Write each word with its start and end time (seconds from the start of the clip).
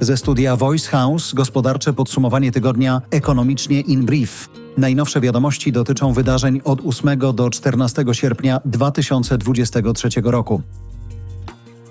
Ze 0.00 0.16
studia 0.16 0.56
Voice 0.56 0.90
House 0.90 1.34
gospodarcze 1.34 1.92
podsumowanie 1.92 2.52
tygodnia 2.52 3.02
ekonomicznie 3.10 3.80
in 3.80 4.06
brief. 4.06 4.48
Najnowsze 4.78 5.20
wiadomości 5.20 5.72
dotyczą 5.72 6.12
wydarzeń 6.12 6.60
od 6.64 6.80
8 6.86 7.18
do 7.34 7.50
14 7.50 8.04
sierpnia 8.12 8.60
2023 8.64 10.08
roku. 10.24 10.62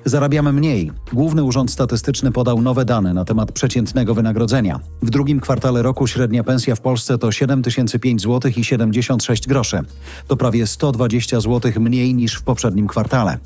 Zarabiamy 0.05 0.54
mniej. 0.54 0.91
Główny 1.14 1.44
Urząd 1.44 1.71
Statystyczny 1.71 2.32
podał 2.32 2.62
nowe 2.62 2.86
dane 2.86 3.14
na 3.14 3.26
temat 3.26 3.52
przeciętnego 3.52 4.14
wynagrodzenia. 4.14 4.80
W 5.02 5.10
drugim 5.10 5.40
kwartale 5.40 5.82
roku 5.82 6.08
średnia 6.08 6.44
pensja 6.44 6.76
w 6.76 6.82
Polsce 6.82 7.18
to 7.18 7.32
7005 7.32 8.22
zł 8.22 8.52
i 8.58 8.64
76 8.64 9.48
groszy. 9.48 9.80
To 10.28 10.38
prawie 10.38 10.68
120 10.68 11.40
zł 11.40 11.72
mniej 11.80 12.16
niż 12.16 12.36
w 12.36 12.44
poprzednim 12.44 12.88
kwartale. 12.88 13.38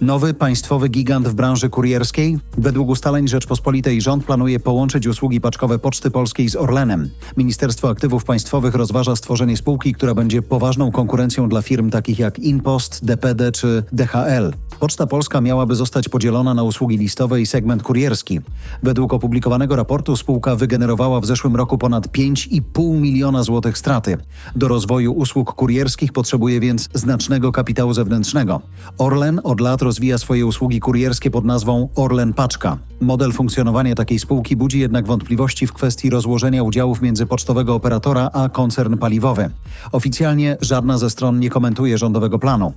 Nowy 0.00 0.34
państwowy 0.34 0.88
gigant 0.88 1.28
w 1.28 1.34
branży 1.34 1.68
kurierskiej? 1.68 2.38
Według 2.58 2.88
ustaleń 2.88 3.28
Rzeczpospolitej 3.28 4.00
rząd 4.00 4.24
planuje 4.24 4.60
połączyć 4.60 5.06
usługi 5.06 5.40
paczkowe 5.40 5.78
Poczty 5.78 6.10
Polskiej 6.10 6.48
z 6.48 6.56
Orlenem. 6.56 7.10
Ministerstwo 7.36 7.88
Aktywów 7.88 8.24
Państwowych 8.24 8.74
rozważa 8.74 9.16
stworzenie 9.16 9.56
spółki, 9.56 9.94
która 9.94 10.14
będzie 10.14 10.42
poważną 10.42 10.92
konkurencją 10.92 11.48
dla 11.48 11.62
firm 11.62 11.90
takich 11.90 12.18
jak 12.18 12.38
InPost, 12.38 13.04
DPD 13.04 13.52
czy 13.52 13.84
DHL. 13.92 14.52
Poczta 14.80 15.06
Polska 15.06 15.40
miałaby 15.40 15.74
zostać 15.74 16.08
podzielona 16.08 16.54
na 16.54 16.62
usługi 16.62 16.98
listowe 16.98 17.40
i 17.40 17.46
segment 17.46 17.82
kurierski. 17.82 18.40
Według 18.82 19.12
opublikowanego 19.12 19.76
raportu 19.76 20.16
spółka 20.16 20.56
wygenerowała 20.56 21.20
w 21.20 21.26
zeszłym 21.26 21.56
roku 21.56 21.78
ponad 21.78 22.08
5,5 22.08 23.00
miliona 23.00 23.42
złotych 23.42 23.78
straty. 23.78 24.16
Do 24.56 24.68
rozwoju 24.68 25.12
usług 25.12 25.54
kurierskich 25.54 26.12
potrzebuje 26.12 26.60
więc 26.60 26.88
znacznego 26.94 27.52
kapitału 27.52 27.94
zewnętrznego. 27.94 28.60
Orlen 28.98 29.40
od 29.44 29.60
lat 29.60 29.82
rozwija 29.90 30.18
swoje 30.18 30.46
usługi 30.46 30.80
kurierskie 30.80 31.30
pod 31.30 31.44
nazwą 31.44 31.88
Orlen 31.94 32.32
Paczka. 32.34 32.78
Model 33.00 33.32
funkcjonowania 33.32 33.94
takiej 33.94 34.18
spółki 34.18 34.56
budzi 34.56 34.80
jednak 34.80 35.06
wątpliwości 35.06 35.66
w 35.66 35.72
kwestii 35.72 36.10
rozłożenia 36.10 36.62
udziałów 36.62 37.02
między 37.02 37.26
pocztowego 37.26 37.74
operatora 37.74 38.30
a 38.32 38.48
koncern 38.48 38.98
paliwowy. 38.98 39.50
Oficjalnie 39.92 40.56
żadna 40.60 40.98
ze 40.98 41.10
stron 41.10 41.40
nie 41.40 41.50
komentuje 41.50 41.98
rządowego 41.98 42.38
planu. 42.38 42.72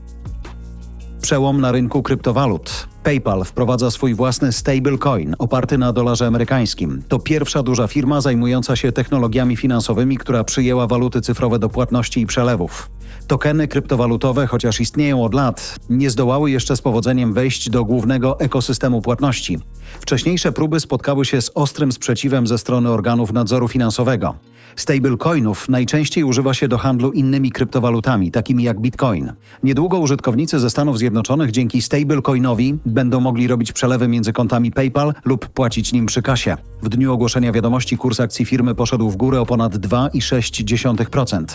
Przełom 1.22 1.62
na 1.62 1.72
rynku 1.72 2.04
kryptowalut. 2.04 2.88
PayPal 3.04 3.44
wprowadza 3.44 3.92
swój 3.92 4.14
własny 4.14 4.52
stablecoin 4.52 5.36
oparty 5.40 5.78
na 5.78 5.94
dolarze 5.94 6.28
amerykańskim. 6.28 7.04
To 7.08 7.20
pierwsza 7.20 7.64
duża 7.64 7.88
firma 7.88 8.22
zajmująca 8.22 8.76
się 8.76 8.92
technologiami 8.92 9.58
finansowymi, 9.58 10.18
która 10.18 10.44
przyjęła 10.44 10.88
waluty 10.88 11.22
cyfrowe 11.22 11.60
do 11.60 11.70
płatności 11.70 12.22
i 12.22 12.26
przelewów. 12.26 12.90
Tokeny 13.28 13.68
kryptowalutowe, 13.68 14.48
chociaż 14.48 14.80
istnieją 14.80 15.24
od 15.24 15.34
lat, 15.34 15.76
nie 15.90 16.10
zdołały 16.10 16.52
jeszcze 16.52 16.78
z 16.78 16.82
powodzeniem 16.82 17.34
wejść 17.34 17.70
do 17.70 17.86
głównego 17.86 18.40
ekosystemu 18.40 19.02
płatności. 19.02 19.60
Wcześniejsze 20.00 20.52
próby 20.52 20.80
spotkały 20.80 21.26
się 21.26 21.42
z 21.42 21.52
ostrym 21.56 21.92
sprzeciwem 21.92 22.48
ze 22.48 22.58
strony 22.58 22.90
organów 22.90 23.34
nadzoru 23.34 23.68
finansowego. 23.68 24.36
Stablecoinów 24.76 25.70
najczęściej 25.70 26.24
używa 26.24 26.54
się 26.54 26.68
do 26.68 26.78
handlu 26.78 27.12
innymi 27.12 27.52
kryptowalutami, 27.52 28.32
takimi 28.32 28.64
jak 28.64 28.80
Bitcoin. 28.80 29.34
Niedługo 29.64 30.00
użytkownicy 30.00 30.60
ze 30.60 30.70
Stanów 30.70 30.98
Zjednoczonych 30.98 31.52
dzięki 31.52 31.82
stablecoinowi 31.82 32.78
będą 32.86 33.20
mogli 33.20 33.48
robić 33.48 33.72
przelewy 33.72 34.08
między 34.08 34.34
kontami 34.34 34.72
PayPal 34.72 35.14
lub 35.26 35.48
płacić 35.50 35.94
nim 35.94 36.06
przy 36.06 36.22
kasie. 36.22 36.58
W 36.82 36.90
dniu 36.90 37.14
ogłoszenia 37.14 37.52
wiadomości 37.52 37.98
kurs 37.98 38.20
akcji 38.20 38.46
firmy 38.46 38.76
poszedł 38.76 39.10
w 39.10 39.16
górę 39.16 39.42
o 39.42 39.46
ponad 39.46 39.76
2,6%. 39.76 41.46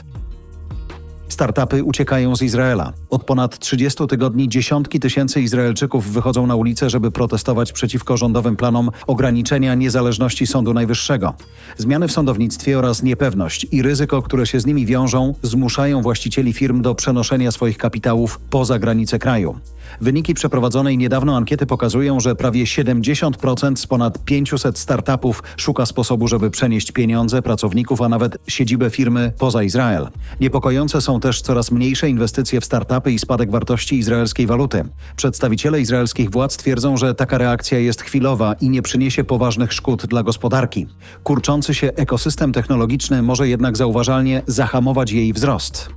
Startupy 1.39 1.85
uciekają 1.85 2.37
z 2.37 2.43
Izraela. 2.43 2.93
Od 3.11 3.25
ponad 3.25 3.59
30 3.59 4.07
tygodni 4.07 4.49
dziesiątki 4.49 5.01
tysięcy 5.01 5.41
Izraelczyków 5.41 6.13
wychodzą 6.13 6.47
na 6.47 6.57
ulice, 6.57 6.91
żeby 6.91 7.11
protestować 7.11 7.73
przeciwko 7.73 8.17
rządowym 8.17 8.57
planom 8.57 8.91
ograniczenia 9.07 9.75
niezależności 9.75 10.47
Sądu 10.47 10.75
Najwyższego. 10.75 11.35
Zmiany 11.77 12.09
w 12.09 12.13
sądownictwie 12.13 12.79
oraz 12.79 13.03
niepewność 13.03 13.67
i 13.73 13.83
ryzyko, 13.83 14.23
które 14.23 14.47
się 14.47 14.61
z 14.61 14.67
nimi 14.67 14.87
wiążą, 14.87 15.35
zmuszają 15.43 16.03
właścicieli 16.03 16.53
firm 16.53 16.83
do 16.83 16.95
przenoszenia 16.95 17.53
swoich 17.53 17.79
kapitałów 17.79 18.41
poza 18.51 18.79
granice 18.79 19.19
kraju. 19.19 19.59
Wyniki 20.01 20.35
przeprowadzonej 20.35 20.99
niedawno 20.99 21.37
ankiety 21.37 21.67
pokazują, 21.67 22.21
że 22.21 22.35
prawie 22.35 22.65
70% 22.65 23.77
z 23.77 23.87
ponad 23.87 24.25
500 24.25 24.79
startupów 24.79 25.43
szuka 25.57 25.87
sposobu, 25.87 26.29
żeby 26.29 26.51
przenieść 26.51 26.93
pieniądze, 26.93 27.43
pracowników, 27.43 28.03
a 28.03 28.09
nawet 28.09 28.39
siedzibę 28.47 28.91
firmy 28.91 29.33
poza 29.39 29.63
Izrael. 29.63 30.09
Niepokojące 30.41 31.01
są 31.01 31.21
też 31.21 31.41
coraz 31.41 31.71
mniejsze 31.71 32.09
inwestycje 32.09 32.61
w 32.61 32.65
startupy 32.65 33.13
i 33.13 33.19
spadek 33.19 33.51
wartości 33.51 33.99
izraelskiej 33.99 34.47
waluty. 34.47 34.85
Przedstawiciele 35.17 35.81
izraelskich 35.81 36.31
władz 36.31 36.57
twierdzą, 36.57 36.97
że 36.97 37.15
taka 37.15 37.39
reakcja 37.39 37.79
jest 37.79 38.03
chwilowa 38.03 38.55
i 38.61 38.71
nie 38.71 38.83
przyniesie 38.83 39.25
poważnych 39.25 39.73
szkód 39.73 40.07
dla 40.07 40.23
gospodarki. 40.23 40.87
Kurczący 41.25 41.75
się 41.75 41.93
ekosystem 41.97 42.53
technologiczny 42.53 43.23
może 43.23 43.49
jednak 43.49 43.77
zauważalnie 43.77 44.43
zahamować 44.47 45.13
jej 45.13 45.33
wzrost. 45.33 45.91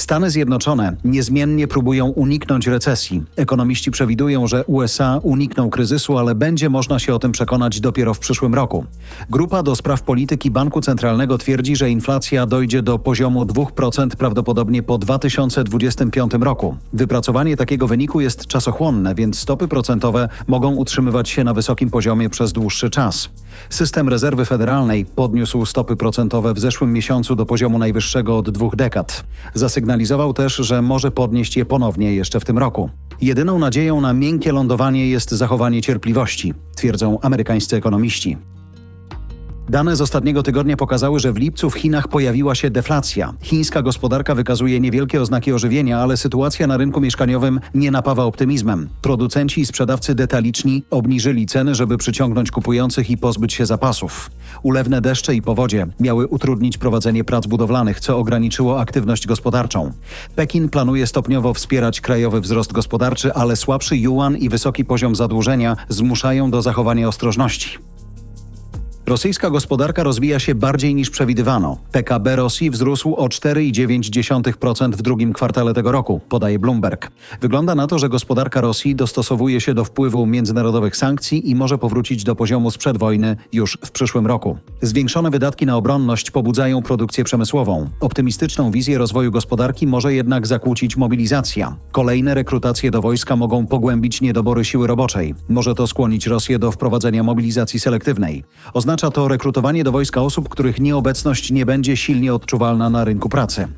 Stany 0.00 0.30
Zjednoczone 0.30 0.96
niezmiennie 1.04 1.68
próbują 1.68 2.06
uniknąć 2.06 2.66
recesji. 2.66 3.22
Ekonomiści 3.36 3.90
przewidują, 3.90 4.46
że 4.46 4.64
USA 4.64 5.20
unikną 5.22 5.70
kryzysu, 5.70 6.18
ale 6.18 6.34
będzie 6.34 6.68
można 6.68 6.98
się 6.98 7.14
o 7.14 7.18
tym 7.18 7.32
przekonać 7.32 7.80
dopiero 7.80 8.14
w 8.14 8.18
przyszłym 8.18 8.54
roku. 8.54 8.84
Grupa 9.30 9.62
do 9.62 9.76
spraw 9.76 10.02
polityki 10.02 10.50
Banku 10.50 10.80
Centralnego 10.80 11.38
twierdzi, 11.38 11.76
że 11.76 11.90
inflacja 11.90 12.46
dojdzie 12.46 12.82
do 12.82 12.98
poziomu 12.98 13.44
2% 13.44 14.08
prawdopodobnie 14.08 14.82
po 14.82 14.98
2025 14.98 16.32
roku. 16.40 16.76
Wypracowanie 16.92 17.56
takiego 17.56 17.86
wyniku 17.86 18.20
jest 18.20 18.46
czasochłonne, 18.46 19.14
więc 19.14 19.38
stopy 19.38 19.68
procentowe 19.68 20.28
mogą 20.46 20.74
utrzymywać 20.74 21.28
się 21.28 21.44
na 21.44 21.54
wysokim 21.54 21.90
poziomie 21.90 22.30
przez 22.30 22.52
dłuższy 22.52 22.90
czas. 22.90 23.28
System 23.70 24.08
rezerwy 24.08 24.44
federalnej 24.44 25.04
podniósł 25.04 25.66
stopy 25.66 25.96
procentowe 25.96 26.54
w 26.54 26.58
zeszłym 26.58 26.92
miesiącu 26.92 27.36
do 27.36 27.46
poziomu 27.46 27.78
najwyższego 27.78 28.38
od 28.38 28.50
dwóch 28.50 28.76
dekad. 28.76 29.24
Zasygnalizował 29.90 30.32
też, 30.32 30.56
że 30.56 30.82
może 30.82 31.10
podnieść 31.10 31.56
je 31.56 31.64
ponownie 31.64 32.14
jeszcze 32.14 32.40
w 32.40 32.44
tym 32.44 32.58
roku. 32.58 32.90
Jedyną 33.20 33.58
nadzieją 33.58 34.00
na 34.00 34.12
miękkie 34.12 34.52
lądowanie 34.52 35.08
jest 35.08 35.30
zachowanie 35.30 35.82
cierpliwości, 35.82 36.54
twierdzą 36.76 37.20
amerykańscy 37.20 37.76
ekonomiści. 37.76 38.36
Dane 39.70 39.96
z 39.96 40.00
ostatniego 40.00 40.42
tygodnia 40.42 40.76
pokazały, 40.76 41.20
że 41.20 41.32
w 41.32 41.36
lipcu 41.36 41.70
w 41.70 41.74
Chinach 41.74 42.08
pojawiła 42.08 42.54
się 42.54 42.70
deflacja. 42.70 43.34
Chińska 43.42 43.82
gospodarka 43.82 44.34
wykazuje 44.34 44.80
niewielkie 44.80 45.20
oznaki 45.22 45.52
ożywienia, 45.52 45.98
ale 45.98 46.16
sytuacja 46.16 46.66
na 46.66 46.76
rynku 46.76 47.00
mieszkaniowym 47.00 47.60
nie 47.74 47.90
napawa 47.90 48.24
optymizmem. 48.24 48.88
Producenci 49.02 49.60
i 49.60 49.66
sprzedawcy 49.66 50.14
detaliczni 50.14 50.82
obniżyli 50.90 51.46
ceny, 51.46 51.74
żeby 51.74 51.96
przyciągnąć 51.96 52.50
kupujących 52.50 53.10
i 53.10 53.16
pozbyć 53.16 53.52
się 53.52 53.66
zapasów. 53.66 54.30
Ulewne 54.62 55.00
deszcze 55.00 55.34
i 55.34 55.42
powodzie 55.42 55.86
miały 56.00 56.26
utrudnić 56.26 56.78
prowadzenie 56.78 57.24
prac 57.24 57.46
budowlanych, 57.46 58.00
co 58.00 58.18
ograniczyło 58.18 58.80
aktywność 58.80 59.26
gospodarczą. 59.26 59.92
Pekin 60.36 60.68
planuje 60.68 61.06
stopniowo 61.06 61.54
wspierać 61.54 62.00
krajowy 62.00 62.40
wzrost 62.40 62.72
gospodarczy, 62.72 63.34
ale 63.34 63.56
słabszy 63.56 63.96
yuan 63.96 64.36
i 64.36 64.48
wysoki 64.48 64.84
poziom 64.84 65.16
zadłużenia 65.16 65.76
zmuszają 65.88 66.50
do 66.50 66.62
zachowania 66.62 67.08
ostrożności. 67.08 67.89
Rosyjska 69.10 69.50
gospodarka 69.50 70.02
rozwija 70.02 70.38
się 70.38 70.54
bardziej 70.54 70.94
niż 70.94 71.10
przewidywano. 71.10 71.78
PKB 71.92 72.36
Rosji 72.36 72.70
wzrósł 72.70 73.14
o 73.14 73.26
4,9% 73.26 74.92
w 74.92 75.02
drugim 75.02 75.32
kwartale 75.32 75.74
tego 75.74 75.92
roku, 75.92 76.20
podaje 76.28 76.58
Bloomberg. 76.58 77.10
Wygląda 77.40 77.74
na 77.74 77.86
to, 77.86 77.98
że 77.98 78.08
gospodarka 78.08 78.60
Rosji 78.60 78.94
dostosowuje 78.94 79.60
się 79.60 79.74
do 79.74 79.84
wpływu 79.84 80.26
międzynarodowych 80.26 80.96
sankcji 80.96 81.50
i 81.50 81.54
może 81.54 81.78
powrócić 81.78 82.24
do 82.24 82.36
poziomu 82.36 82.70
sprzed 82.70 82.98
wojny 82.98 83.36
już 83.52 83.78
w 83.84 83.90
przyszłym 83.90 84.26
roku. 84.26 84.58
Zwiększone 84.82 85.30
wydatki 85.30 85.66
na 85.66 85.76
obronność 85.76 86.30
pobudzają 86.30 86.82
produkcję 86.82 87.24
przemysłową. 87.24 87.90
Optymistyczną 88.00 88.70
wizję 88.70 88.98
rozwoju 88.98 89.30
gospodarki 89.30 89.86
może 89.86 90.14
jednak 90.14 90.46
zakłócić 90.46 90.96
mobilizacja. 90.96 91.76
Kolejne 91.92 92.34
rekrutacje 92.34 92.90
do 92.90 93.02
wojska 93.02 93.36
mogą 93.36 93.66
pogłębić 93.66 94.20
niedobory 94.20 94.64
siły 94.64 94.86
roboczej. 94.86 95.34
Może 95.48 95.74
to 95.74 95.86
skłonić 95.86 96.26
Rosję 96.26 96.58
do 96.58 96.72
wprowadzenia 96.72 97.22
mobilizacji 97.22 97.80
selektywnej. 97.80 98.44
Oznacza 98.74 98.99
Oznacza 99.00 99.14
to 99.14 99.28
rekrutowanie 99.28 99.84
do 99.84 99.92
wojska 99.92 100.22
osób, 100.22 100.48
których 100.48 100.80
nieobecność 100.80 101.50
nie 101.50 101.66
będzie 101.66 101.96
silnie 101.96 102.34
odczuwalna 102.34 102.90
na 102.90 103.04
rynku 103.04 103.28
pracy. 103.28 103.68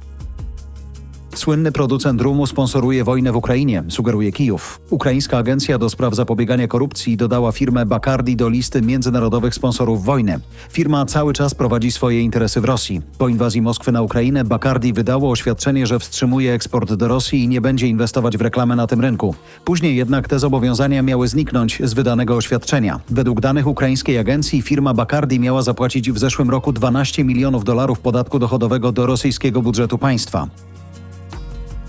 Słynny 1.42 1.72
producent 1.72 2.20
rumu 2.20 2.46
sponsoruje 2.46 3.04
wojnę 3.04 3.32
w 3.32 3.36
Ukrainie, 3.36 3.84
sugeruje 3.88 4.32
Kijów. 4.32 4.80
Ukraińska 4.90 5.38
Agencja 5.38 5.78
do 5.78 5.90
Spraw 5.90 6.14
Zapobiegania 6.14 6.68
Korupcji 6.68 7.16
dodała 7.16 7.52
firmę 7.52 7.86
Bacardi 7.86 8.36
do 8.36 8.48
listy 8.48 8.82
międzynarodowych 8.82 9.54
sponsorów 9.54 10.04
wojny. 10.04 10.40
Firma 10.70 11.06
cały 11.06 11.32
czas 11.32 11.54
prowadzi 11.54 11.92
swoje 11.92 12.20
interesy 12.20 12.60
w 12.60 12.64
Rosji. 12.64 13.02
Po 13.18 13.28
inwazji 13.28 13.62
Moskwy 13.62 13.92
na 13.92 14.02
Ukrainę 14.02 14.44
Bacardi 14.44 14.92
wydało 14.92 15.30
oświadczenie, 15.30 15.86
że 15.86 15.98
wstrzymuje 15.98 16.52
eksport 16.52 16.92
do 16.92 17.08
Rosji 17.08 17.44
i 17.44 17.48
nie 17.48 17.60
będzie 17.60 17.88
inwestować 17.88 18.36
w 18.36 18.40
reklamę 18.40 18.76
na 18.76 18.86
tym 18.86 19.00
rynku. 19.00 19.34
Później 19.64 19.96
jednak 19.96 20.28
te 20.28 20.38
zobowiązania 20.38 21.02
miały 21.02 21.28
zniknąć 21.28 21.82
z 21.84 21.94
wydanego 21.94 22.36
oświadczenia. 22.36 23.00
Według 23.10 23.40
danych 23.40 23.66
ukraińskiej 23.66 24.18
agencji 24.18 24.62
firma 24.62 24.94
Bacardi 24.94 25.40
miała 25.40 25.62
zapłacić 25.62 26.12
w 26.12 26.18
zeszłym 26.18 26.50
roku 26.50 26.72
12 26.72 27.24
milionów 27.24 27.64
dolarów 27.64 28.00
podatku 28.00 28.38
dochodowego 28.38 28.92
do 28.92 29.06
rosyjskiego 29.06 29.62
budżetu 29.62 29.98
państwa. 29.98 30.48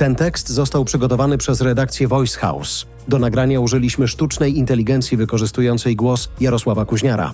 Ten 0.04 0.16
tekst 0.16 0.50
został 0.50 0.86
przygotowany 0.86 1.38
przez 1.38 1.62
redakcję 1.62 2.08
Voice 2.08 2.40
House. 2.40 2.86
Do 3.08 3.20
nagrania 3.20 3.60
użyliśmy 3.60 4.08
sztucznej 4.08 4.58
inteligencji 4.58 5.18
wykorzystującej 5.18 5.96
głos 5.96 6.30
Jarosława 6.40 6.86
Kuźniara. 6.86 7.34